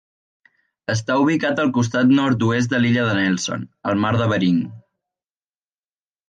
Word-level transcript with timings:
Està 0.93 1.17
ubicat 1.23 1.61
al 1.63 1.69
costat 1.75 2.13
nord-oest 2.21 2.71
de 2.71 2.79
l'illa 2.81 3.05
de 3.09 3.13
Nelson, 3.19 3.69
al 3.93 4.03
Mar 4.07 4.13
de 4.23 4.29
Bering. 4.33 4.59